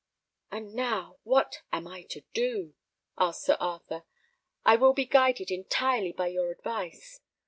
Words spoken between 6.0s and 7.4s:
by your advice.